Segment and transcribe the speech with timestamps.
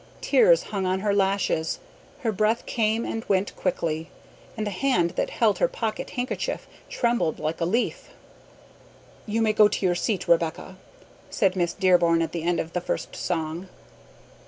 [0.19, 1.77] Tears hung on her lashes;
[2.21, 4.09] her breath came and went quickly,
[4.57, 8.09] and the hand that held her pocket handkerchief trembled like a leaf.
[9.27, 10.77] "You may go to your seat, Rebecca,"
[11.29, 13.69] said Miss Dearborn at the end of the first song.